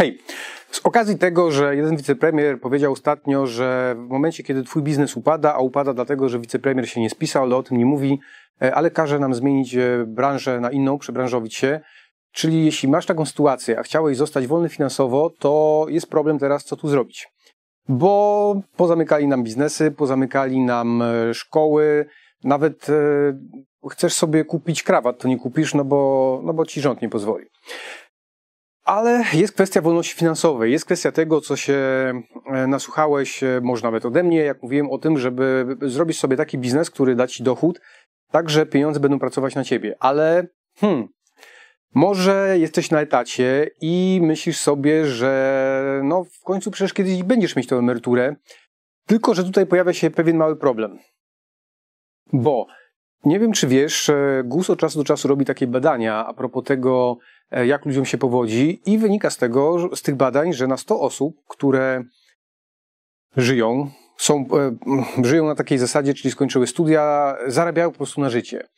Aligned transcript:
Hej, 0.00 0.18
z 0.70 0.80
okazji 0.84 1.18
tego, 1.18 1.50
że 1.50 1.76
jeden 1.76 1.96
wicepremier 1.96 2.60
powiedział 2.60 2.92
ostatnio, 2.92 3.46
że 3.46 3.94
w 3.98 4.08
momencie, 4.08 4.42
kiedy 4.42 4.62
twój 4.62 4.82
biznes 4.82 5.16
upada, 5.16 5.54
a 5.54 5.58
upada 5.58 5.94
dlatego, 5.94 6.28
że 6.28 6.38
wicepremier 6.38 6.88
się 6.88 7.00
nie 7.00 7.10
spisał, 7.10 7.42
ale 7.42 7.56
o 7.56 7.62
tym 7.62 7.78
nie 7.78 7.86
mówi, 7.86 8.20
e, 8.62 8.74
ale 8.74 8.90
każe 8.90 9.18
nam 9.18 9.34
zmienić 9.34 9.74
e, 9.74 10.04
branżę 10.06 10.60
na 10.60 10.70
inną, 10.70 10.98
przebranżowić 10.98 11.54
się. 11.54 11.80
Czyli 12.32 12.64
jeśli 12.64 12.88
masz 12.88 13.06
taką 13.06 13.26
sytuację, 13.26 13.78
a 13.78 13.82
chciałeś 13.82 14.16
zostać 14.16 14.46
wolny 14.46 14.68
finansowo, 14.68 15.30
to 15.38 15.86
jest 15.88 16.06
problem 16.06 16.38
teraz, 16.38 16.64
co 16.64 16.76
tu 16.76 16.88
zrobić. 16.88 17.28
Bo 17.88 18.60
pozamykali 18.76 19.26
nam 19.26 19.44
biznesy, 19.44 19.90
pozamykali 19.90 20.60
nam 20.60 21.02
e, 21.02 21.34
szkoły, 21.34 22.06
nawet 22.44 22.86
chcesz 23.90 24.12
sobie 24.12 24.44
kupić 24.44 24.82
krawat, 24.82 25.18
to 25.18 25.28
nie 25.28 25.38
kupisz, 25.38 25.74
no 25.74 25.84
bo, 25.84 26.40
no 26.44 26.52
bo 26.52 26.66
ci 26.66 26.80
rząd 26.80 27.02
nie 27.02 27.08
pozwoli. 27.08 27.46
Ale 28.84 29.24
jest 29.32 29.52
kwestia 29.52 29.80
wolności 29.80 30.14
finansowej, 30.14 30.72
jest 30.72 30.84
kwestia 30.84 31.12
tego, 31.12 31.40
co 31.40 31.56
się 31.56 31.74
e, 32.46 32.66
nasłuchałeś, 32.66 33.42
e, 33.42 33.60
może 33.62 33.82
nawet 33.82 34.06
ode 34.06 34.22
mnie, 34.22 34.38
jak 34.38 34.62
mówiłem 34.62 34.90
o 34.90 34.98
tym, 34.98 35.18
żeby 35.18 35.76
zrobić 35.82 36.18
sobie 36.18 36.36
taki 36.36 36.58
biznes, 36.58 36.90
który 36.90 37.14
da 37.14 37.26
ci 37.26 37.42
dochód, 37.42 37.80
tak 38.30 38.50
że 38.50 38.66
pieniądze 38.66 39.00
będą 39.00 39.18
pracować 39.18 39.54
na 39.54 39.64
ciebie. 39.64 39.96
Ale 39.98 40.46
hmm, 40.76 41.08
może 41.94 42.56
jesteś 42.58 42.90
na 42.90 43.00
etacie 43.00 43.70
i 43.80 44.20
myślisz 44.22 44.56
sobie, 44.60 45.06
że 45.06 46.00
no 46.04 46.24
w 46.24 46.44
końcu 46.44 46.70
przecież 46.70 46.92
kiedyś 46.92 47.22
będziesz 47.22 47.56
mieć 47.56 47.66
tę 47.66 47.76
emeryturę, 47.76 48.36
tylko 49.06 49.34
że 49.34 49.44
tutaj 49.44 49.66
pojawia 49.66 49.92
się 49.92 50.10
pewien 50.10 50.36
mały 50.36 50.56
problem. 50.56 50.98
Bo 52.32 52.66
nie 53.24 53.40
wiem, 53.40 53.52
czy 53.52 53.66
wiesz, 53.66 54.10
GUS 54.44 54.70
od 54.70 54.78
czasu 54.78 54.98
do 54.98 55.04
czasu 55.04 55.28
robi 55.28 55.44
takie 55.44 55.66
badania 55.66 56.26
a 56.26 56.34
propos 56.34 56.64
tego, 56.64 57.16
e, 57.18 57.39
jak 57.50 57.86
ludziom 57.86 58.04
się 58.04 58.18
powodzi, 58.18 58.82
i 58.86 58.98
wynika 58.98 59.30
z 59.30 59.36
tego, 59.36 59.88
z 59.96 60.02
tych 60.02 60.14
badań, 60.14 60.52
że 60.52 60.66
na 60.66 60.76
100 60.76 61.00
osób, 61.00 61.36
które 61.48 62.04
żyją, 63.36 63.90
są, 64.18 64.46
e, 65.18 65.24
żyją 65.24 65.46
na 65.46 65.54
takiej 65.54 65.78
zasadzie, 65.78 66.14
czyli 66.14 66.32
skończyły 66.32 66.66
studia, 66.66 67.36
zarabiają 67.46 67.90
po 67.90 67.96
prostu 67.96 68.20
na 68.20 68.30
życie, 68.30 68.68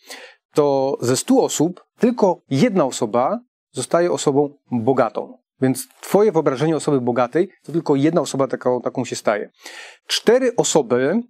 to 0.55 0.97
ze 1.00 1.17
100 1.17 1.43
osób 1.43 1.84
tylko 1.98 2.43
jedna 2.50 2.84
osoba 2.84 3.41
zostaje 3.70 4.12
osobą 4.12 4.55
bogatą. 4.70 5.39
Więc 5.61 5.89
twoje 6.00 6.33
wyobrażenie 6.33 6.77
osoby 6.77 7.00
bogatej 7.00 7.50
to 7.62 7.73
tylko 7.73 7.97
jedna 7.97 8.20
osoba 8.20 8.48
taką, 8.48 8.81
taką 8.81 9.05
się 9.05 9.17
staje. 9.17 9.50
Cztery 10.06 10.56
osoby 10.56 11.20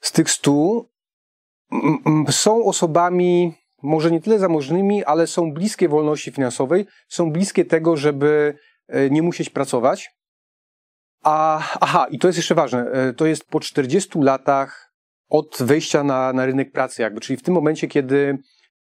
z 0.00 0.12
tych 0.12 0.30
stu 0.30 0.88
są 2.30 2.64
osobami 2.64 3.54
może 3.84 4.10
nie 4.10 4.20
tyle 4.20 4.38
zamożnymi, 4.38 5.04
ale 5.04 5.26
są 5.26 5.52
bliskie 5.52 5.88
wolności 5.88 6.32
finansowej, 6.32 6.86
są 7.08 7.32
bliskie 7.32 7.64
tego, 7.64 7.96
żeby 7.96 8.58
e, 8.88 9.10
nie 9.10 9.22
musieć 9.22 9.50
pracować. 9.50 10.10
A, 11.22 11.62
aha, 11.80 12.06
i 12.10 12.18
to 12.18 12.28
jest 12.28 12.38
jeszcze 12.38 12.54
ważne, 12.54 12.90
e, 12.90 13.12
to 13.12 13.26
jest 13.26 13.44
po 13.44 13.60
40 13.60 14.18
latach 14.18 14.92
od 15.28 15.56
wejścia 15.60 16.04
na, 16.04 16.32
na 16.32 16.46
rynek 16.46 16.72
pracy, 16.72 17.02
jakby, 17.02 17.20
czyli 17.20 17.36
w 17.36 17.42
tym 17.42 17.54
momencie, 17.54 17.88
kiedy 17.88 18.38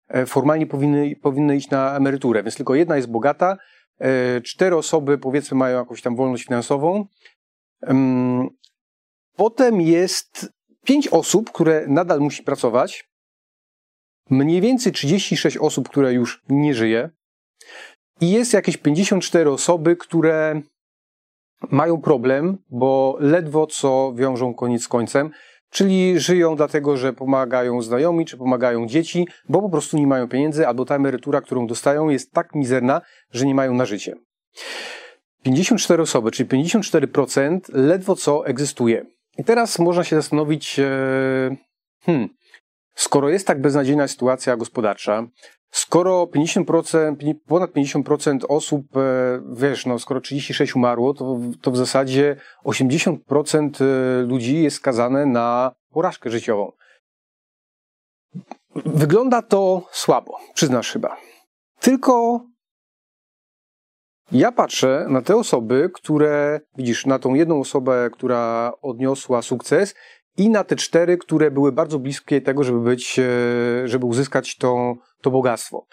e, 0.08 0.26
formalnie 0.26 0.66
powinny, 0.66 1.16
powinny 1.22 1.56
iść 1.56 1.70
na 1.70 1.96
emeryturę, 1.96 2.42
więc 2.42 2.56
tylko 2.56 2.74
jedna 2.74 2.96
jest 2.96 3.10
bogata, 3.10 3.56
cztery 4.44 4.76
osoby 4.76 5.18
powiedzmy 5.18 5.56
mają 5.56 5.78
jakąś 5.78 6.02
tam 6.02 6.16
wolność 6.16 6.44
finansową. 6.44 7.06
Potem 9.36 9.80
jest 9.80 10.52
pięć 10.84 11.08
osób, 11.08 11.52
które 11.52 11.84
nadal 11.88 12.20
musi 12.20 12.42
pracować, 12.42 13.11
mniej 14.32 14.60
więcej 14.60 14.92
36 14.92 15.56
osób, 15.56 15.88
które 15.88 16.12
już 16.12 16.42
nie 16.48 16.74
żyje 16.74 17.10
i 18.20 18.30
jest 18.30 18.52
jakieś 18.52 18.76
54 18.76 19.50
osoby, 19.50 19.96
które 19.96 20.62
mają 21.70 22.00
problem, 22.00 22.58
bo 22.70 23.16
ledwo 23.20 23.66
co 23.66 24.12
wiążą 24.16 24.54
koniec 24.54 24.82
z 24.82 24.88
końcem, 24.88 25.30
czyli 25.70 26.20
żyją 26.20 26.56
dlatego, 26.56 26.96
że 26.96 27.12
pomagają 27.12 27.82
znajomi, 27.82 28.26
czy 28.26 28.36
pomagają 28.36 28.86
dzieci, 28.86 29.28
bo 29.48 29.62
po 29.62 29.70
prostu 29.70 29.98
nie 29.98 30.06
mają 30.06 30.28
pieniędzy, 30.28 30.66
albo 30.66 30.84
ta 30.84 30.96
emerytura, 30.96 31.40
którą 31.40 31.66
dostają, 31.66 32.08
jest 32.08 32.32
tak 32.32 32.54
mizerna, 32.54 33.00
że 33.30 33.46
nie 33.46 33.54
mają 33.54 33.74
na 33.74 33.84
życie. 33.84 34.14
54 35.42 36.02
osoby, 36.02 36.30
czyli 36.30 36.48
54% 36.48 37.60
ledwo 37.72 38.16
co 38.16 38.46
egzystuje. 38.46 39.06
I 39.38 39.44
teraz 39.44 39.78
można 39.78 40.04
się 40.04 40.16
zastanowić, 40.16 40.78
e, 40.78 41.56
hmm, 42.00 42.28
skoro 42.94 43.28
jest 43.28 43.46
tak 43.46 43.60
beznadziejna 43.60 44.08
sytuacja 44.08 44.56
gospodarcza, 44.56 45.26
skoro 45.70 46.24
50%, 46.24 47.34
ponad 47.46 47.70
50% 47.70 48.38
osób, 48.48 48.96
e, 48.96 49.00
wiesz, 49.52 49.86
no, 49.86 49.98
skoro 49.98 50.20
36 50.20 50.76
umarło, 50.76 51.14
to, 51.14 51.38
to 51.60 51.70
w 51.70 51.76
zasadzie 51.76 52.36
80% 52.64 53.84
e, 53.84 54.22
ludzi 54.22 54.62
jest 54.62 54.76
skazane 54.76 55.26
na 55.26 55.72
porażkę 55.90 56.30
życiową. 56.30 56.72
Wygląda 58.74 59.42
to 59.42 59.82
słabo, 59.90 60.38
przyznasz 60.54 60.92
chyba. 60.92 61.16
Tylko 61.80 62.40
ja 64.32 64.52
patrzę 64.52 65.06
na 65.08 65.22
te 65.22 65.36
osoby, 65.36 65.90
które, 65.94 66.60
widzisz, 66.76 67.06
na 67.06 67.18
tą 67.18 67.34
jedną 67.34 67.60
osobę, 67.60 68.10
która 68.12 68.72
odniosła 68.82 69.42
sukces 69.42 69.94
i 70.36 70.50
na 70.50 70.64
te 70.64 70.76
cztery, 70.76 71.18
które 71.18 71.50
były 71.50 71.72
bardzo 71.72 71.98
bliskie 71.98 72.40
tego, 72.40 72.64
żeby 72.64 72.80
być, 72.80 73.18
e, 73.18 73.22
żeby 73.88 74.06
uzyskać 74.06 74.56
to, 74.56 74.94
to 75.20 75.30
bogactwo. 75.30 75.86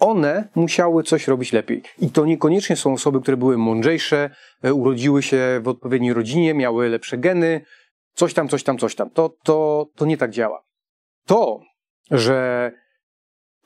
One 0.00 0.48
musiały 0.54 1.02
coś 1.02 1.28
robić 1.28 1.52
lepiej. 1.52 1.82
I 1.98 2.10
to 2.10 2.24
niekoniecznie 2.24 2.76
są 2.76 2.92
osoby, 2.92 3.20
które 3.20 3.36
były 3.36 3.58
mądrzejsze, 3.58 4.30
e, 4.62 4.74
urodziły 4.74 5.22
się 5.22 5.60
w 5.62 5.68
odpowiedniej 5.68 6.12
rodzinie, 6.12 6.54
miały 6.54 6.88
lepsze 6.88 7.18
geny, 7.18 7.64
coś 8.14 8.34
tam, 8.34 8.48
coś 8.48 8.62
tam, 8.62 8.78
coś 8.78 8.94
tam. 8.94 9.10
To, 9.10 9.36
to, 9.44 9.86
to 9.96 10.06
nie 10.06 10.16
tak 10.16 10.30
działa. 10.30 10.62
To, 11.26 11.60
że 12.10 12.72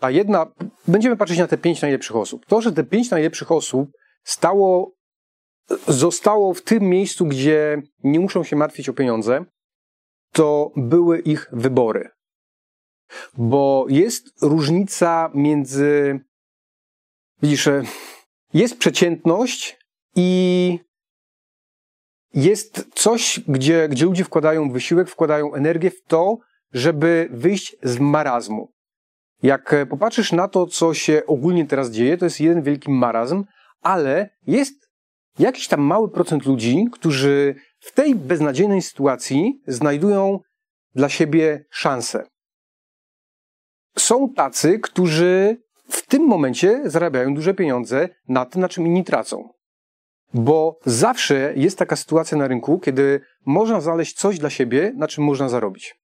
ta 0.00 0.10
jedna, 0.10 0.46
będziemy 0.88 1.16
patrzeć 1.16 1.38
na 1.38 1.46
te 1.46 1.58
pięć 1.58 1.82
najlepszych 1.82 2.16
osób. 2.16 2.46
To, 2.46 2.60
że 2.60 2.72
te 2.72 2.84
pięć 2.84 3.10
najlepszych 3.10 3.52
osób 3.52 3.91
stało, 4.25 4.92
zostało 5.88 6.54
w 6.54 6.62
tym 6.62 6.82
miejscu, 6.82 7.26
gdzie 7.26 7.82
nie 8.04 8.20
muszą 8.20 8.44
się 8.44 8.56
martwić 8.56 8.88
o 8.88 8.92
pieniądze, 8.92 9.44
to 10.34 10.72
były 10.76 11.18
ich 11.18 11.48
wybory. 11.52 12.08
Bo 13.36 13.86
jest 13.88 14.42
różnica 14.42 15.30
między, 15.34 16.20
widzisz, 17.42 17.66
e, 17.66 17.82
jest 18.54 18.78
przeciętność 18.78 19.78
i 20.16 20.78
jest 22.34 22.90
coś, 22.94 23.40
gdzie, 23.48 23.88
gdzie 23.88 24.04
ludzie 24.04 24.24
wkładają 24.24 24.70
wysiłek, 24.70 25.08
wkładają 25.08 25.54
energię 25.54 25.90
w 25.90 26.02
to, 26.02 26.38
żeby 26.72 27.28
wyjść 27.30 27.76
z 27.82 27.98
marazmu. 27.98 28.72
Jak 29.42 29.72
e, 29.72 29.86
popatrzysz 29.86 30.32
na 30.32 30.48
to, 30.48 30.66
co 30.66 30.94
się 30.94 31.22
ogólnie 31.26 31.66
teraz 31.66 31.90
dzieje, 31.90 32.18
to 32.18 32.24
jest 32.24 32.40
jeden 32.40 32.62
wielki 32.62 32.90
marazm, 32.90 33.44
ale 33.82 34.30
jest 34.46 34.74
jakiś 35.38 35.68
tam 35.68 35.80
mały 35.80 36.10
procent 36.10 36.46
ludzi, 36.46 36.84
którzy 36.92 37.54
w 37.84 37.92
tej 37.92 38.14
beznadziejnej 38.14 38.82
sytuacji 38.82 39.62
znajdują 39.66 40.40
dla 40.94 41.08
siebie 41.08 41.64
szansę. 41.70 42.26
Są 43.98 44.28
tacy, 44.34 44.78
którzy 44.78 45.56
w 45.88 46.06
tym 46.06 46.22
momencie 46.22 46.82
zarabiają 46.84 47.34
duże 47.34 47.54
pieniądze 47.54 48.08
na 48.28 48.46
tym, 48.46 48.60
na 48.60 48.68
czym 48.68 48.86
inni 48.86 49.04
tracą. 49.04 49.48
Bo 50.34 50.78
zawsze 50.84 51.52
jest 51.56 51.78
taka 51.78 51.96
sytuacja 51.96 52.38
na 52.38 52.48
rynku, 52.48 52.78
kiedy 52.78 53.20
można 53.46 53.80
znaleźć 53.80 54.16
coś 54.16 54.38
dla 54.38 54.50
siebie, 54.50 54.92
na 54.96 55.08
czym 55.08 55.24
można 55.24 55.48
zarobić. 55.48 55.96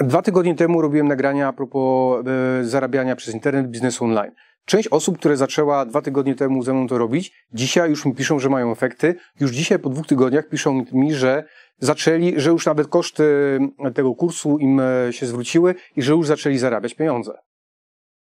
Dwa 0.00 0.22
tygodnie 0.22 0.54
temu 0.54 0.82
robiłem 0.82 1.08
nagrania 1.08 1.48
a 1.48 1.52
propos 1.52 2.26
e, 2.26 2.64
zarabiania 2.64 3.16
przez 3.16 3.34
internet, 3.34 3.66
biznesu 3.66 4.04
online. 4.04 4.32
Część 4.64 4.88
osób, 4.88 5.18
które 5.18 5.36
zaczęła 5.36 5.86
dwa 5.86 6.02
tygodnie 6.02 6.34
temu 6.34 6.62
ze 6.62 6.72
mną 6.72 6.88
to 6.88 6.98
robić, 6.98 7.46
dzisiaj 7.52 7.90
już 7.90 8.04
mi 8.04 8.14
piszą, 8.14 8.38
że 8.38 8.48
mają 8.48 8.72
efekty. 8.72 9.14
Już 9.40 9.50
dzisiaj 9.50 9.78
po 9.78 9.90
dwóch 9.90 10.06
tygodniach 10.06 10.48
piszą 10.48 10.84
mi, 10.92 11.14
że 11.14 11.44
zaczęli, 11.78 12.40
że 12.40 12.50
już 12.50 12.66
nawet 12.66 12.86
koszty 12.86 13.58
tego 13.94 14.14
kursu 14.14 14.58
im 14.58 14.80
e, 14.80 15.12
się 15.12 15.26
zwróciły 15.26 15.74
i 15.96 16.02
że 16.02 16.12
już 16.12 16.26
zaczęli 16.26 16.58
zarabiać 16.58 16.94
pieniądze. 16.94 17.32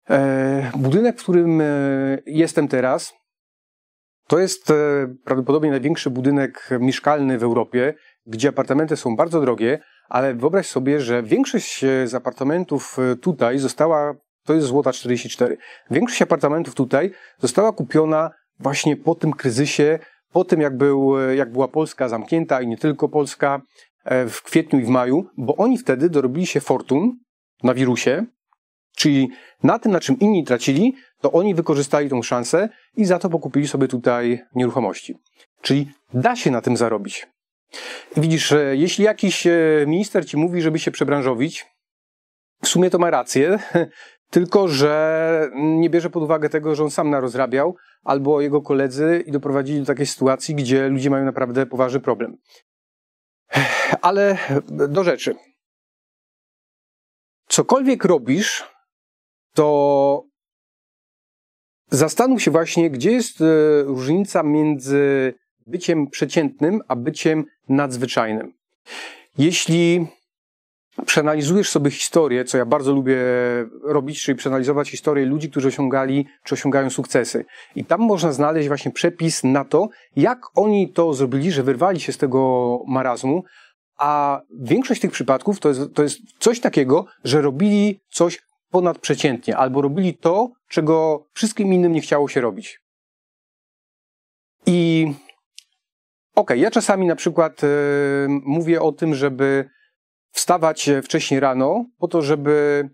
E, 0.10 0.72
budynek, 0.76 1.20
w 1.20 1.24
którym 1.24 1.62
e, 1.62 1.66
jestem 2.26 2.68
teraz, 2.68 3.14
to 4.28 4.40
jest 4.40 4.74
prawdopodobnie 5.26 5.72
największy 5.72 6.10
budynek 6.10 6.70
mieszkalny 6.80 7.38
w 7.38 7.44
Europie, 7.44 7.94
gdzie 8.26 8.50
apartamenty 8.50 8.96
są 8.96 9.16
bardzo 9.16 9.42
drogie, 9.42 9.80
ale 10.10 10.34
wyobraź 10.34 10.68
sobie, 10.68 11.00
że 11.00 11.24
większość 11.24 11.86
z 12.06 12.14
apartamentów 12.14 12.98
tutaj 13.22 13.60
została 13.60 14.16
to 14.50 14.54
jest 14.54 14.68
złota 14.68 14.94
44. 14.94 15.58
Większość 15.92 16.22
apartamentów 16.22 16.76
tutaj 16.76 17.12
została 17.38 17.74
kupiona 17.74 18.32
właśnie 18.60 18.98
po 18.98 19.16
tym 19.16 19.34
kryzysie, 19.34 20.00
po 20.32 20.44
tym 20.44 20.62
jak, 20.62 20.78
był, 20.78 21.20
jak 21.30 21.52
była 21.52 21.68
Polska 21.68 22.10
zamknięta 22.10 22.62
i 22.62 22.68
nie 22.68 22.78
tylko 22.78 23.10
Polska 23.10 23.62
e, 24.06 24.28
w 24.28 24.42
kwietniu 24.42 24.80
i 24.80 24.84
w 24.84 24.90
maju, 24.90 25.26
bo 25.38 25.56
oni 25.56 25.78
wtedy 25.78 26.10
dorobili 26.10 26.46
się 26.46 26.62
fortun 26.62 27.12
na 27.64 27.74
wirusie 27.74 28.26
Czyli 28.96 29.30
na 29.64 29.80
tym, 29.80 29.92
na 29.92 30.00
czym 30.00 30.20
inni 30.20 30.44
tracili, 30.44 30.96
to 31.22 31.32
oni 31.32 31.56
wykorzystali 31.56 32.10
tą 32.10 32.22
szansę 32.22 32.70
i 32.98 33.06
za 33.06 33.20
to 33.20 33.30
pokupili 33.30 33.68
sobie 33.68 33.88
tutaj 33.88 34.42
nieruchomości. 34.56 35.16
Czyli 35.62 35.92
da 36.14 36.36
się 36.36 36.52
na 36.52 36.62
tym 36.62 36.78
zarobić. 36.78 37.28
Widzisz, 38.18 38.54
jeśli 38.72 39.06
jakiś 39.06 39.48
e, 39.48 39.52
minister 39.88 40.26
ci 40.26 40.38
mówi, 40.38 40.62
żeby 40.62 40.80
się 40.80 40.92
przebranżowić, 40.92 41.66
w 42.64 42.68
sumie 42.68 42.90
to 42.90 43.00
ma 43.00 43.10
rację, 43.10 43.60
tylko 44.30 44.68
że 44.68 45.52
nie 45.56 45.90
bierze 45.90 46.10
pod 46.10 46.24
uwagę 46.24 46.50
tego, 46.50 46.76
że 46.76 46.84
on 46.84 46.92
sam 46.92 47.10
narozrabiał, 47.10 47.76
albo 48.04 48.42
jego 48.42 48.62
koledzy 48.62 49.24
i 49.26 49.32
doprowadzili 49.32 49.80
do 49.80 49.86
takiej 49.86 50.06
sytuacji, 50.06 50.56
gdzie 50.56 50.90
ludzie 50.90 51.10
mają 51.10 51.26
naprawdę 51.26 51.66
poważny 51.66 52.00
problem. 52.00 52.38
Ale 54.02 54.38
do 54.68 55.04
rzeczy. 55.04 55.36
Cokolwiek 57.48 58.06
robisz, 58.06 58.64
to 59.54 60.24
zastanów 61.92 62.42
się 62.42 62.52
właśnie, 62.52 62.90
gdzie 62.90 63.12
jest 63.12 63.42
e, 63.42 63.46
różnica 63.84 64.44
między 64.44 65.34
byciem 65.68 66.08
przeciętnym, 66.08 66.82
a 66.88 66.96
byciem 66.96 67.46
nadzwyczajnym. 67.70 68.54
Jeśli 69.38 70.08
przeanalizujesz 71.06 71.70
sobie 71.70 71.92
historię, 71.92 72.46
co 72.46 72.58
ja 72.58 72.66
bardzo 72.66 72.94
lubię 72.94 73.18
robić, 73.84 74.24
czyli 74.24 74.36
przeanalizować 74.36 74.90
historię 74.90 75.26
ludzi, 75.26 75.50
którzy 75.50 75.68
osiągali 75.68 76.28
czy 76.44 76.54
osiągają 76.56 76.90
sukcesy. 76.90 77.46
I 77.76 77.86
tam 77.86 78.02
można 78.02 78.32
znaleźć 78.32 78.68
właśnie 78.68 78.92
przepis 78.92 79.44
na 79.44 79.66
to, 79.66 79.90
jak 80.16 80.40
oni 80.56 80.94
to 80.94 81.14
zrobili, 81.14 81.52
że 81.52 81.64
wyrwali 81.64 82.00
się 82.00 82.14
z 82.14 82.18
tego 82.18 82.80
marazmu, 82.88 83.44
a 83.98 84.42
większość 84.60 85.02
tych 85.02 85.12
przypadków 85.12 85.60
to 85.60 85.70
jest, 85.70 85.82
to 85.94 86.04
jest 86.04 86.20
coś 86.40 86.60
takiego, 86.60 87.06
że 87.24 87.42
robili 87.42 88.00
coś 88.10 88.40
ponadprzeciętnie, 88.70 89.58
albo 89.58 89.82
robili 89.82 90.18
to, 90.18 90.50
czego 90.68 91.26
wszystkim 91.34 91.74
innym 91.74 91.94
nie 91.94 92.02
chciało 92.02 92.28
się 92.28 92.42
robić. 92.42 92.82
I 94.66 95.06
okej, 95.08 95.18
okay, 96.36 96.58
ja 96.58 96.72
czasami 96.72 97.08
na 97.08 97.16
przykład 97.16 97.64
yy, 97.64 97.70
mówię 98.30 98.82
o 98.82 98.92
tym, 98.92 99.16
żeby 99.16 99.70
wstawać 100.32 100.90
wcześniej 101.04 101.40
rano, 101.40 101.86
po 101.98 102.08
to, 102.08 102.22
żeby 102.22 102.90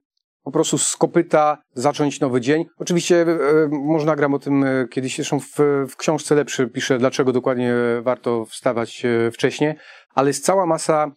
po 0.46 0.52
prostu 0.52 0.78
z 0.78 0.98
kopyta 0.98 1.58
zacząć 1.74 2.20
nowy 2.20 2.42
dzień. 2.42 2.66
Oczywiście 2.78 3.22
e, 3.22 3.28
można 3.72 4.16
gram 4.16 4.34
o 4.34 4.40
tym 4.40 4.64
e, 4.64 4.88
kiedyś, 4.88 5.16
zresztą 5.16 5.40
w, 5.40 5.56
w 5.90 5.96
książce 5.96 6.36
lepszy 6.36 6.68
piszę, 6.68 6.98
dlaczego 6.98 7.32
dokładnie 7.32 7.74
warto 8.02 8.46
wstawać 8.46 9.06
e, 9.06 9.32
wcześniej, 9.32 9.74
ale 10.16 10.30
jest 10.30 10.46
cała 10.46 10.66
masa 10.66 11.12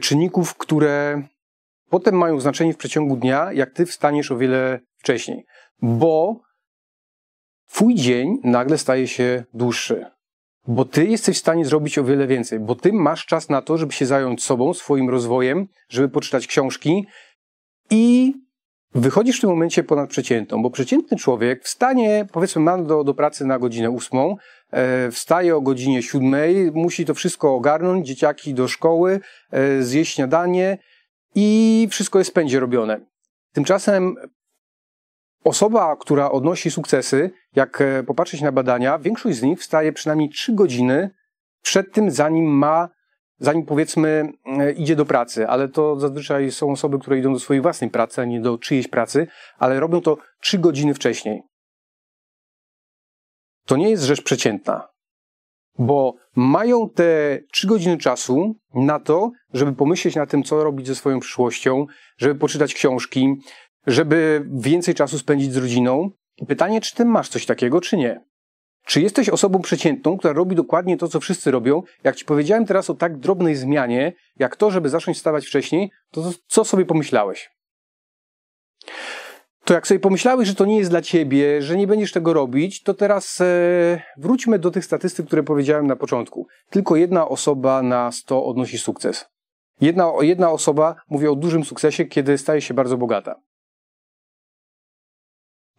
czynników, 0.00 0.54
które 0.56 1.22
potem 1.90 2.14
mają 2.18 2.40
znaczenie 2.40 2.72
w 2.72 2.76
przeciągu 2.76 3.16
dnia, 3.16 3.52
jak 3.52 3.70
ty 3.70 3.86
wstaniesz 3.86 4.30
o 4.30 4.36
wiele 4.36 4.80
wcześniej, 4.98 5.44
bo 5.82 6.40
twój 7.68 7.94
dzień 7.94 8.38
nagle 8.44 8.78
staje 8.78 9.08
się 9.08 9.44
dłuższy. 9.54 10.06
Bo 10.66 10.84
ty 10.84 11.04
jesteś 11.06 11.36
w 11.36 11.40
stanie 11.40 11.64
zrobić 11.64 11.98
o 11.98 12.04
wiele 12.04 12.26
więcej, 12.26 12.60
bo 12.60 12.74
ty 12.74 12.92
masz 12.92 13.26
czas 13.26 13.48
na 13.48 13.62
to, 13.62 13.78
żeby 13.78 13.92
się 13.92 14.06
zająć 14.06 14.42
sobą, 14.42 14.74
swoim 14.74 15.10
rozwojem, 15.10 15.66
żeby 15.88 16.08
poczytać 16.08 16.46
książki 16.46 17.06
i 17.90 18.34
wychodzisz 18.94 19.38
w 19.38 19.40
tym 19.40 19.50
momencie 19.50 19.82
ponad 19.82 20.10
przeciętną, 20.10 20.62
bo 20.62 20.70
przeciętny 20.70 21.16
człowiek 21.16 21.64
wstanie, 21.64 22.26
powiedzmy, 22.32 22.62
ma 22.62 22.78
do, 22.78 23.04
do 23.04 23.14
pracy 23.14 23.46
na 23.46 23.58
godzinę 23.58 23.90
ósmą, 23.90 24.36
e, 24.70 25.10
wstaje 25.10 25.56
o 25.56 25.60
godzinie 25.60 26.02
siódmej, 26.02 26.72
musi 26.72 27.04
to 27.04 27.14
wszystko 27.14 27.54
ogarnąć, 27.54 28.06
dzieciaki 28.06 28.54
do 28.54 28.68
szkoły, 28.68 29.20
e, 29.50 29.82
zjeść 29.82 30.14
śniadanie 30.14 30.78
i 31.34 31.88
wszystko 31.90 32.18
jest 32.18 32.34
pędzie 32.34 32.60
robione. 32.60 33.00
Tymczasem 33.52 34.16
Osoba, 35.44 35.96
która 35.96 36.30
odnosi 36.30 36.70
sukcesy, 36.70 37.30
jak 37.56 37.80
e, 37.80 38.02
popatrzeć 38.02 38.40
na 38.40 38.52
badania, 38.52 38.98
większość 38.98 39.38
z 39.38 39.42
nich 39.42 39.60
wstaje 39.60 39.92
przynajmniej 39.92 40.28
3 40.28 40.52
godziny 40.52 41.10
przed 41.62 41.92
tym, 41.92 42.10
zanim 42.10 42.44
ma, 42.44 42.88
zanim 43.38 43.66
powiedzmy 43.66 44.32
e, 44.46 44.72
idzie 44.72 44.96
do 44.96 45.04
pracy, 45.04 45.48
ale 45.48 45.68
to 45.68 46.00
zazwyczaj 46.00 46.50
są 46.50 46.72
osoby, 46.72 46.98
które 46.98 47.18
idą 47.18 47.32
do 47.32 47.38
swojej 47.38 47.60
własnej 47.60 47.90
pracy, 47.90 48.20
a 48.20 48.24
nie 48.24 48.40
do 48.40 48.58
czyjejś 48.58 48.88
pracy, 48.88 49.26
ale 49.58 49.80
robią 49.80 50.00
to 50.00 50.18
3 50.40 50.58
godziny 50.58 50.94
wcześniej. 50.94 51.42
To 53.66 53.76
nie 53.76 53.90
jest 53.90 54.02
rzecz 54.02 54.22
przeciętna, 54.22 54.88
bo 55.78 56.14
mają 56.36 56.90
te 56.90 57.38
3 57.52 57.66
godziny 57.66 57.98
czasu 57.98 58.54
na 58.74 59.00
to, 59.00 59.30
żeby 59.52 59.72
pomyśleć 59.72 60.16
na 60.16 60.26
tym, 60.26 60.42
co 60.42 60.64
robić 60.64 60.86
ze 60.86 60.94
swoją 60.94 61.20
przyszłością, 61.20 61.86
żeby 62.16 62.34
poczytać 62.34 62.74
książki, 62.74 63.34
żeby 63.86 64.46
więcej 64.52 64.94
czasu 64.94 65.18
spędzić 65.18 65.52
z 65.52 65.56
rodziną. 65.56 66.10
Pytanie, 66.48 66.80
czy 66.80 66.94
ty 66.94 67.04
masz 67.04 67.28
coś 67.28 67.46
takiego, 67.46 67.80
czy 67.80 67.96
nie? 67.96 68.20
Czy 68.86 69.00
jesteś 69.00 69.28
osobą 69.28 69.60
przeciętną, 69.60 70.18
która 70.18 70.34
robi 70.34 70.56
dokładnie 70.56 70.96
to, 70.96 71.08
co 71.08 71.20
wszyscy 71.20 71.50
robią? 71.50 71.82
Jak 72.04 72.16
ci 72.16 72.24
powiedziałem 72.24 72.66
teraz 72.66 72.90
o 72.90 72.94
tak 72.94 73.18
drobnej 73.18 73.56
zmianie, 73.56 74.12
jak 74.36 74.56
to, 74.56 74.70
żeby 74.70 74.88
zacząć 74.88 75.16
wstawać 75.16 75.46
wcześniej, 75.46 75.90
to 76.10 76.30
co 76.46 76.64
sobie 76.64 76.84
pomyślałeś? 76.84 77.50
To 79.64 79.74
jak 79.74 79.86
sobie 79.86 80.00
pomyślałeś, 80.00 80.48
że 80.48 80.54
to 80.54 80.64
nie 80.64 80.78
jest 80.78 80.90
dla 80.90 81.02
ciebie, 81.02 81.62
że 81.62 81.76
nie 81.76 81.86
będziesz 81.86 82.12
tego 82.12 82.32
robić, 82.32 82.82
to 82.82 82.94
teraz 82.94 83.40
e, 83.40 83.44
wróćmy 84.16 84.58
do 84.58 84.70
tych 84.70 84.84
statystyk, 84.84 85.26
które 85.26 85.42
powiedziałem 85.42 85.86
na 85.86 85.96
początku. 85.96 86.46
Tylko 86.70 86.96
jedna 86.96 87.28
osoba 87.28 87.82
na 87.82 88.12
100 88.12 88.44
odnosi 88.44 88.78
sukces. 88.78 89.26
Jedna, 89.80 90.12
jedna 90.20 90.50
osoba 90.50 90.96
mówi 91.08 91.28
o 91.28 91.34
dużym 91.34 91.64
sukcesie, 91.64 92.04
kiedy 92.04 92.38
staje 92.38 92.60
się 92.60 92.74
bardzo 92.74 92.96
bogata. 92.96 93.40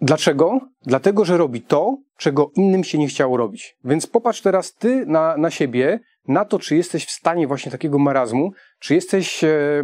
Dlaczego? 0.02 0.60
Dlatego, 0.82 1.26
że 1.26 1.38
robi 1.38 1.62
to, 1.62 1.98
czego 2.18 2.52
innym 2.56 2.84
się 2.84 2.98
nie 2.98 3.08
chciało 3.08 3.38
robić. 3.38 3.78
Więc 3.84 4.08
popatrz 4.08 4.42
teraz 4.42 4.74
ty 4.74 5.06
na, 5.06 5.38
na 5.38 5.52
siebie, 5.52 6.00
na 6.28 6.46
to, 6.46 6.60
czy 6.60 6.76
jesteś 6.76 7.06
w 7.06 7.12
stanie 7.12 7.48
właśnie 7.48 7.72
takiego 7.72 8.00
marazmu, 8.00 8.52
czy 8.80 8.96
jesteś, 8.96 9.44
e, 9.44 9.82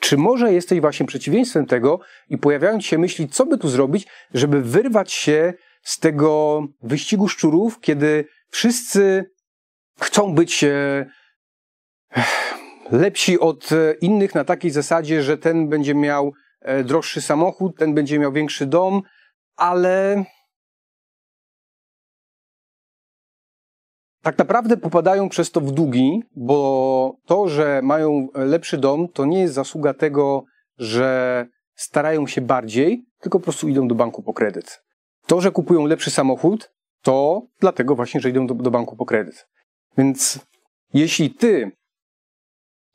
czy 0.00 0.16
może 0.16 0.52
jesteś 0.52 0.80
właśnie 0.80 1.06
przeciwieństwem 1.06 1.66
tego 1.66 2.00
i 2.30 2.38
pojawiają 2.38 2.80
ci 2.80 2.88
się 2.88 2.98
myśli, 2.98 3.28
co 3.28 3.46
by 3.46 3.58
tu 3.58 3.68
zrobić, 3.68 4.06
żeby 4.34 4.62
wyrwać 4.62 5.12
się 5.12 5.54
z 5.82 5.98
tego 5.98 6.62
wyścigu 6.82 7.28
szczurów, 7.28 7.80
kiedy 7.80 8.24
wszyscy 8.50 9.30
chcą 10.00 10.34
być 10.34 10.64
e, 10.64 11.06
lepsi 12.90 13.40
od 13.40 13.70
innych 14.00 14.34
na 14.34 14.44
takiej 14.44 14.70
zasadzie, 14.70 15.22
że 15.22 15.38
ten 15.38 15.68
będzie 15.68 15.94
miał 15.94 16.32
E, 16.32 16.45
droższy 16.84 17.20
samochód, 17.20 17.76
ten 17.76 17.94
będzie 17.94 18.18
miał 18.18 18.32
większy 18.32 18.66
dom, 18.66 19.02
ale 19.56 20.24
tak 24.22 24.38
naprawdę 24.38 24.76
popadają 24.76 25.28
przez 25.28 25.50
to 25.50 25.60
w 25.60 25.72
długi, 25.72 26.22
bo 26.36 27.16
to, 27.26 27.48
że 27.48 27.80
mają 27.82 28.28
lepszy 28.34 28.78
dom, 28.78 29.08
to 29.08 29.24
nie 29.24 29.40
jest 29.40 29.54
zasługa 29.54 29.94
tego, 29.94 30.44
że 30.78 31.46
starają 31.74 32.26
się 32.26 32.40
bardziej, 32.40 33.04
tylko 33.20 33.38
po 33.38 33.44
prostu 33.44 33.68
idą 33.68 33.88
do 33.88 33.94
banku 33.94 34.22
po 34.22 34.34
kredyt. 34.34 34.82
To, 35.26 35.40
że 35.40 35.50
kupują 35.50 35.86
lepszy 35.86 36.10
samochód, 36.10 36.72
to 37.02 37.42
dlatego 37.60 37.94
właśnie, 37.94 38.20
że 38.20 38.30
idą 38.30 38.46
do, 38.46 38.54
do 38.54 38.70
banku 38.70 38.96
po 38.96 39.06
kredyt. 39.06 39.48
Więc 39.98 40.38
jeśli 40.94 41.34
ty 41.34 41.72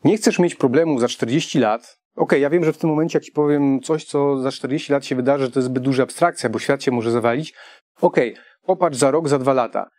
nie 0.03 0.17
chcesz 0.17 0.39
mieć 0.39 0.55
problemu 0.55 0.99
za 0.99 1.07
40 1.07 1.59
lat, 1.59 2.00
Okej, 2.15 2.23
okay, 2.23 2.39
ja 2.39 2.49
wiem, 2.49 2.65
że 2.65 2.73
w 2.73 2.77
tym 2.77 2.89
momencie, 2.89 3.17
jak 3.17 3.23
ci 3.23 3.31
powiem 3.31 3.79
coś, 3.81 4.05
co 4.05 4.37
za 4.37 4.51
40 4.51 4.93
lat 4.93 5.05
się 5.05 5.15
wydarzy, 5.15 5.51
to 5.51 5.59
jest 5.59 5.67
zbyt 5.67 5.83
duża 5.83 6.03
abstrakcja, 6.03 6.49
bo 6.49 6.59
świat 6.59 6.83
się 6.83 6.91
może 6.91 7.11
zawalić. 7.11 7.53
Okej, 8.01 8.33
okay, 8.33 8.43
popatrz 8.65 8.97
za 8.97 9.11
rok, 9.11 9.29
za 9.29 9.39
dwa 9.39 9.53
lata. 9.53 9.89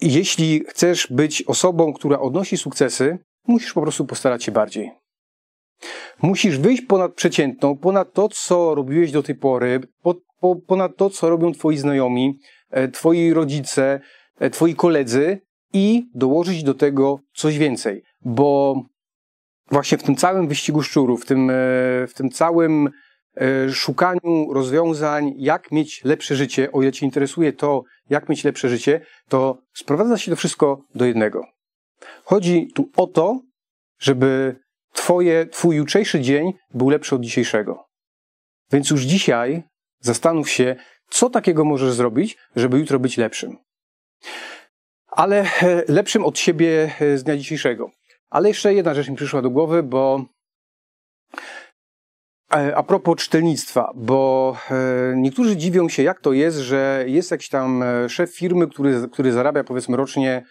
Jeśli 0.00 0.64
chcesz 0.68 1.06
być 1.10 1.42
osobą, 1.42 1.92
która 1.92 2.18
odnosi 2.18 2.56
sukcesy, 2.56 3.18
musisz 3.46 3.72
po 3.72 3.82
prostu 3.82 4.06
postarać 4.06 4.44
się 4.44 4.52
bardziej. 4.52 4.90
Musisz 6.22 6.58
wyjść 6.58 6.82
ponad 6.82 7.14
przeciętną, 7.14 7.78
ponad 7.78 8.12
to, 8.12 8.28
co 8.28 8.74
robiłeś 8.74 9.12
do 9.12 9.22
tej 9.22 9.34
pory, 9.34 9.80
po, 10.02 10.14
po, 10.40 10.56
ponad 10.56 10.96
to, 10.96 11.10
co 11.10 11.30
robią 11.30 11.52
twoi 11.52 11.76
znajomi, 11.76 12.38
e, 12.70 12.88
twoi 12.88 13.32
rodzice, 13.32 14.00
e, 14.38 14.50
twoi 14.50 14.74
koledzy 14.74 15.40
i 15.72 16.10
dołożyć 16.14 16.62
do 16.62 16.74
tego 16.74 17.18
coś 17.34 17.58
więcej, 17.58 18.02
bo 18.24 18.74
właśnie 19.70 19.98
w 19.98 20.02
tym 20.02 20.16
całym 20.16 20.48
wyścigu 20.48 20.82
szczurów, 20.82 21.22
w 21.22 21.26
tym, 21.26 21.50
e, 21.50 21.54
w 22.06 22.12
tym 22.14 22.30
całym 22.30 22.90
e, 23.36 23.70
szukaniu 23.72 24.52
rozwiązań, 24.52 25.32
jak 25.36 25.72
mieć 25.72 26.04
lepsze 26.04 26.36
życie, 26.36 26.72
o 26.72 26.82
ile 26.82 26.92
Cię 26.92 27.06
interesuje 27.06 27.52
to, 27.52 27.82
jak 28.10 28.28
mieć 28.28 28.44
lepsze 28.44 28.68
życie, 28.68 29.00
to 29.28 29.58
sprowadza 29.74 30.18
się 30.18 30.30
to 30.30 30.36
wszystko 30.36 30.82
do 30.94 31.04
jednego. 31.04 31.44
Chodzi 32.24 32.68
tu 32.74 32.90
o 32.96 33.06
to, 33.06 33.40
żeby 33.98 34.56
twoje, 34.92 35.46
Twój 35.46 35.76
jutrzejszy 35.76 36.20
dzień 36.20 36.52
był 36.74 36.90
lepszy 36.90 37.14
od 37.14 37.20
dzisiejszego. 37.20 37.84
Więc 38.72 38.90
już 38.90 39.02
dzisiaj 39.02 39.62
zastanów 40.00 40.50
się, 40.50 40.76
co 41.10 41.30
takiego 41.30 41.64
możesz 41.64 41.92
zrobić, 41.92 42.38
żeby 42.56 42.78
jutro 42.78 42.98
być 42.98 43.16
lepszym. 43.16 43.56
Ale 45.06 45.40
e, 45.62 45.82
lepszym 45.88 46.24
od 46.24 46.38
siebie 46.38 46.92
z 47.14 47.22
dnia 47.22 47.36
dzisiejszego. 47.36 47.90
Ale 48.30 48.48
jeszcze 48.48 48.74
jedna 48.74 48.94
rzecz 48.94 49.08
mi 49.08 49.16
przyszła 49.16 49.42
do 49.42 49.50
głowy, 49.50 49.82
bo 49.82 50.24
E, 52.54 52.76
a 52.76 52.82
propos 52.82 53.16
czytelnictwa, 53.16 53.92
bo 53.94 54.56
e, 54.70 55.14
niektórzy 55.16 55.56
dziwią 55.56 55.88
się, 55.88 56.02
jak 56.02 56.20
to 56.20 56.32
jest, 56.32 56.58
że 56.58 57.04
jest 57.06 57.30
jakiś 57.30 57.48
tam 57.48 57.82
e, 57.82 58.08
szef 58.08 58.36
firmy, 58.36 58.68
który, 58.68 59.08
który 59.12 59.32
zarabia 59.32 59.64
powiedzmy 59.64 59.96
rocznie, 59.96 60.44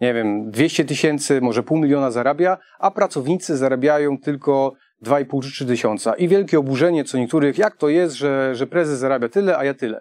nie 0.00 0.14
wiem, 0.14 0.50
200 0.50 0.84
tysięcy, 0.84 1.40
może 1.40 1.62
pół 1.62 1.78
miliona 1.78 2.10
zarabia, 2.10 2.58
a 2.78 2.90
pracownicy 2.90 3.56
zarabiają 3.56 4.18
tylko 4.18 4.72
2,5 5.04 5.42
czy 5.42 5.50
3 5.50 5.66
tysiąca. 5.66 6.14
I 6.14 6.28
wielkie 6.28 6.58
oburzenie 6.58 7.04
co 7.04 7.18
niektórych, 7.18 7.58
jak 7.58 7.76
to 7.76 7.88
jest, 7.88 8.14
że, 8.14 8.54
że 8.54 8.66
prezes 8.66 8.98
zarabia 8.98 9.28
tyle, 9.28 9.58
a 9.58 9.64
ja 9.64 9.74
tyle. 9.74 10.00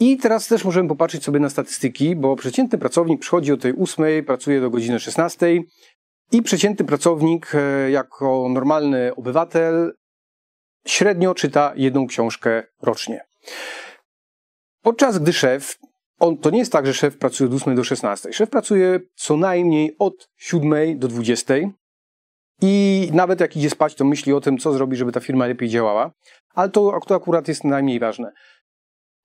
I 0.00 0.16
teraz 0.16 0.48
też 0.48 0.64
możemy 0.64 0.88
popatrzeć 0.88 1.24
sobie 1.24 1.40
na 1.40 1.50
statystyki, 1.50 2.16
bo 2.16 2.36
przeciętny 2.36 2.78
pracownik 2.78 3.20
przychodzi 3.20 3.52
o 3.52 3.56
tej 3.56 3.74
8, 3.78 4.24
pracuje 4.24 4.60
do 4.60 4.70
godziny 4.70 5.00
16 5.00 5.46
i 6.32 6.42
przeciętny 6.42 6.84
pracownik 6.84 7.52
jako 7.90 8.48
normalny 8.48 9.14
obywatel 9.14 9.92
średnio 10.86 11.34
czyta 11.34 11.72
jedną 11.76 12.06
książkę 12.06 12.62
rocznie. 12.82 13.24
Podczas 14.82 15.18
gdy 15.18 15.32
szef, 15.32 15.78
on, 16.18 16.38
to 16.38 16.50
nie 16.50 16.58
jest 16.58 16.72
tak, 16.72 16.86
że 16.86 16.94
szef 16.94 17.18
pracuje 17.18 17.50
od 17.50 17.56
8 17.56 17.74
do 17.74 17.84
16. 17.84 18.32
Szef 18.32 18.50
pracuje 18.50 19.00
co 19.14 19.36
najmniej 19.36 19.96
od 19.98 20.30
7 20.36 20.98
do 20.98 21.08
20 21.08 21.54
i 22.62 23.08
nawet 23.12 23.40
jak 23.40 23.56
idzie 23.56 23.70
spać, 23.70 23.94
to 23.94 24.04
myśli 24.04 24.32
o 24.32 24.40
tym, 24.40 24.58
co 24.58 24.72
zrobi, 24.72 24.96
żeby 24.96 25.12
ta 25.12 25.20
firma 25.20 25.46
lepiej 25.46 25.68
działała, 25.68 26.12
ale 26.54 26.68
to, 26.68 27.00
to 27.06 27.14
akurat 27.14 27.48
jest 27.48 27.64
najmniej 27.64 28.00
ważne. 28.00 28.32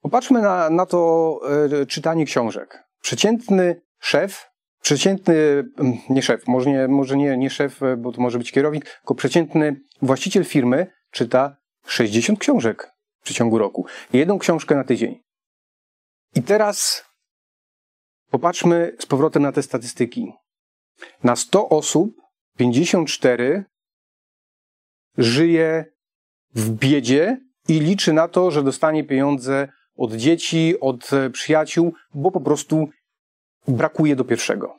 Popatrzmy 0.01 0.41
na, 0.41 0.69
na 0.69 0.85
to 0.85 1.39
e, 1.81 1.85
czytanie 1.85 2.25
książek. 2.25 2.83
Przeciętny 3.01 3.81
szef, 3.99 4.50
przeciętny, 4.81 5.35
mm, 5.35 5.97
nie 6.09 6.21
szef, 6.21 6.47
może, 6.47 6.69
nie, 6.69 6.87
może 6.87 7.17
nie, 7.17 7.37
nie 7.37 7.49
szef, 7.49 7.83
e, 7.83 7.97
bo 7.97 8.11
to 8.11 8.21
może 8.21 8.37
być 8.37 8.51
kierownik, 8.51 8.85
tylko 8.85 9.15
przeciętny 9.15 9.81
właściciel 10.01 10.45
firmy 10.45 10.87
czyta 11.11 11.57
60 11.85 12.39
książek 12.39 12.91
w 13.19 13.23
przeciągu 13.23 13.57
roku. 13.57 13.85
Jedną 14.13 14.39
książkę 14.39 14.75
na 14.75 14.83
tydzień. 14.83 15.21
I 16.35 16.43
teraz 16.43 17.05
popatrzmy 18.29 18.95
z 18.99 19.05
powrotem 19.05 19.43
na 19.43 19.51
te 19.51 19.63
statystyki. 19.63 20.33
Na 21.23 21.35
100 21.35 21.69
osób 21.69 22.15
54 22.57 23.65
żyje 25.17 25.85
w 26.55 26.69
biedzie 26.69 27.37
i 27.67 27.79
liczy 27.79 28.13
na 28.13 28.27
to, 28.27 28.51
że 28.51 28.63
dostanie 28.63 29.03
pieniądze 29.03 29.67
od 29.95 30.13
dzieci, 30.13 30.79
od 30.79 31.09
przyjaciół, 31.33 31.93
bo 32.13 32.31
po 32.31 32.41
prostu 32.41 32.89
brakuje 33.67 34.15
do 34.15 34.25
pierwszego. 34.25 34.75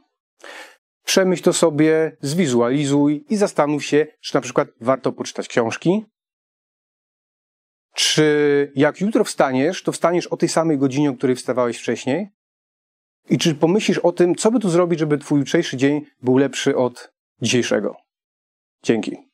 Przemyśl 1.05 1.43
to 1.43 1.53
sobie, 1.53 2.17
zwizualizuj 2.21 3.25
i 3.29 3.37
zastanów 3.37 3.85
się, 3.85 4.07
czy 4.21 4.35
na 4.35 4.41
przykład 4.41 4.69
warto 4.81 5.13
poczytać 5.13 5.49
książki, 5.49 6.05
czy 7.95 8.73
jak 8.75 9.01
jutro 9.01 9.25
wstaniesz, 9.25 9.83
to 9.83 9.93
wstaniesz 9.93 10.27
o 10.27 10.37
tej 10.37 10.49
samej 10.49 10.79
godzinie, 10.79 11.11
o 11.11 11.15
której 11.15 11.37
wstawałeś 11.37 11.79
wcześniej? 11.79 12.29
I 13.31 13.39
czy 13.39 13.55
pomyślisz 13.55 13.99
o 13.99 14.13
tym, 14.13 14.35
co 14.35 14.51
by 14.51 14.61
tu 14.61 14.71
zrobić, 14.71 14.99
żeby 14.99 15.19
twój 15.19 15.39
jutrzejszy 15.39 15.77
dzień 15.77 16.07
był 16.23 16.39
lepszy 16.39 16.77
od 16.77 17.13
dzisiejszego? 17.43 17.97
Dzięki. 18.83 19.32